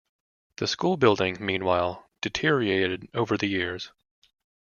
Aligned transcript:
The 0.55 0.65
school 0.65 0.97
building, 0.97 1.37
meanwhile, 1.39 2.09
deteriorated 2.21 3.07
over 3.13 3.37
the 3.37 3.45
years. 3.45 3.91